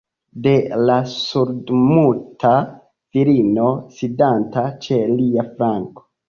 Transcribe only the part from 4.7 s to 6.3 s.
ĉe lia flanko.